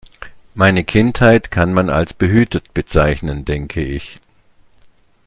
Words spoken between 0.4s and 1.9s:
Meine Kindheit kann